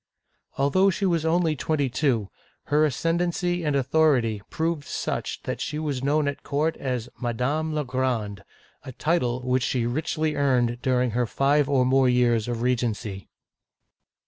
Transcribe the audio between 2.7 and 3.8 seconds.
her ascendency and